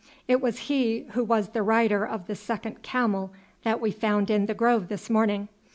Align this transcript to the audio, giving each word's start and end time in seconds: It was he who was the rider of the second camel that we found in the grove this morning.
It 0.27 0.41
was 0.41 0.61
he 0.65 1.01
who 1.11 1.23
was 1.23 1.49
the 1.49 1.61
rider 1.61 2.03
of 2.07 2.25
the 2.25 2.33
second 2.33 2.81
camel 2.81 3.31
that 3.61 3.79
we 3.79 3.91
found 3.91 4.31
in 4.31 4.47
the 4.47 4.55
grove 4.55 4.87
this 4.87 5.11
morning. 5.11 5.47